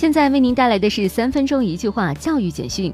[0.00, 2.90] 现在为您带来的是三分钟一句话教育简讯。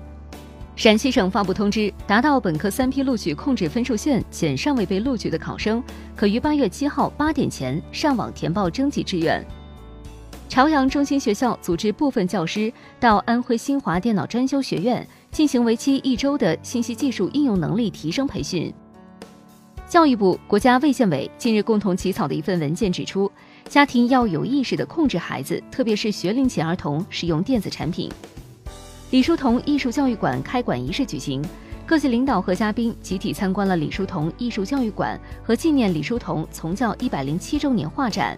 [0.75, 5.81] 陕西省发布通知，达到本科三批录取控制分数线且尚未被录取的考生，
[6.17, 9.41] 可于八月七号八点前上网填报征集志愿。
[10.49, 18.75] 朝阳中心学校组织部分教师到安徽新华电脑专修学院进行为期一周的信息技术应用能力提升培训。
[19.89, 23.31] 教育部、国家卫健委近日共同起草的一份文件指出，
[23.69, 28.11] 家庭要有意识地控制孩子，特别是学龄前儿童使用电子产品。
[29.11, 31.45] 李叔同艺术教育馆开馆仪式举行，
[31.85, 38.37] 各级领导和嘉宾集体参观了李叔同艺术教育馆和纪念李叔同从教一百零七周年画展。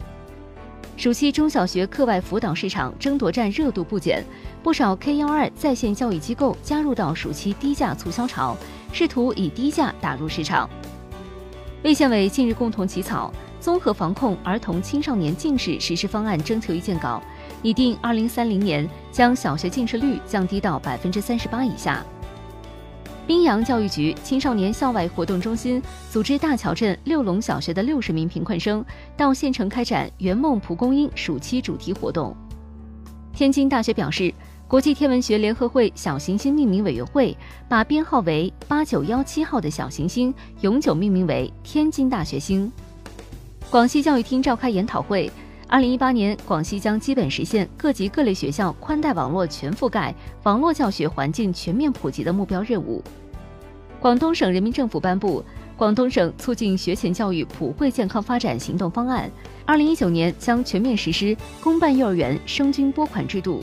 [0.97, 4.25] 暑期中小学课外辅导市场争夺战热度不减，
[4.63, 8.57] 不少 K 幺二在线教育机构加入到暑期低价促销潮，
[8.93, 10.69] 试图以低价打入市场。
[11.85, 13.33] 卫健委近日共同起草
[13.69, 17.23] 《综合防控儿童青少年近视实施方案》征求意见稿。
[17.61, 22.03] 拟定二零三零年将小学近视率降低到百分之三十八以下。
[23.27, 28.83] 宾阳教育局青少年校外活动中心组织大桥镇六龙小学的六十名贫困生
[29.19, 32.35] 到县城开展“圆梦蒲公英”暑期主题活动。
[33.35, 34.33] 天津大学表示，
[34.67, 37.37] 国际天文学联合会小行星命名委员会
[37.69, 40.33] 把编号为八九幺七号的小行星
[40.63, 42.73] 永久命名为天津大学星。
[43.71, 45.31] 广西教育厅召开研讨会。
[45.67, 53.05] 二零一八年，广西将基本实现各级各类学校宽带网络全覆盖、网络教学环境全面普及的目标任务。
[54.01, 55.43] 广东省人民政府颁布
[55.77, 59.29] 《广东省促进学前教育普惠健康发展行动方案》，
[59.67, 63.63] 二零一九年将全面实施公办幼儿园生均拨款制度。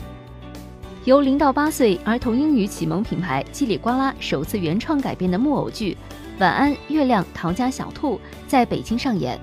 [1.04, 5.94] 由零到八岁儿童英语启蒙品牌叽里呱啦首次原创改编的木偶剧
[6.40, 8.14] 《晚安月亮唐家小兔》
[8.46, 9.36] 在北京上演。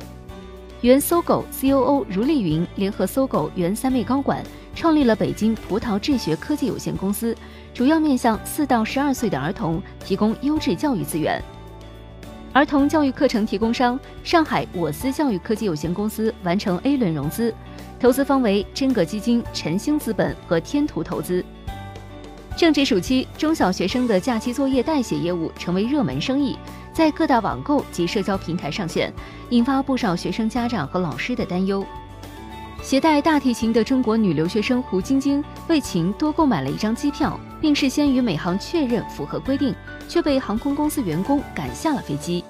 [0.84, 4.44] 原搜狗 COO 如丽云联合搜狗原三位高管，
[4.76, 7.34] 创立了北京葡萄智学科技有限公司，
[7.74, 11.42] 主要面向四到十二岁的儿童提供优质教育资源。
[12.52, 17.56] 儿童教育课程提供商上海我思教育科技有限公司完成 A 轮融资，
[17.98, 21.42] 投资方为真格基金、晨星资本和天图投资。
[22.56, 26.56] 正值暑期，中小学生的假期作业代写业务成为热门生意。
[26.94, 29.12] 在各大网购及社交平台上线，
[29.50, 31.84] 引发不少学生家长和老师的担忧。
[32.84, 39.74] 携带大提琴的中国女留学生胡晶晶为琴多购买了一张机票，并事先与美航确认符合规定，
[40.08, 42.46] 却被航空公司员工赶下了飞机。